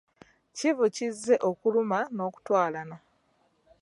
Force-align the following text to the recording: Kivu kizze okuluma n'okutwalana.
Kivu 0.55 0.85
kizze 0.95 1.35
okuluma 1.49 1.99
n'okutwalana. 2.15 2.97